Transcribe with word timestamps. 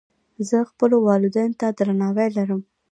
زه 0.49 0.57
خپلو 0.71 0.95
والدینو 1.07 1.55
ته 1.59 1.67
درناوی 1.77 2.27
لرم. 2.37 2.61